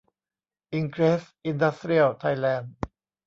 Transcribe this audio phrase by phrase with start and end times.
[0.73, 2.71] อิงเกรส อินดัสเตรียล ไทยแลนด์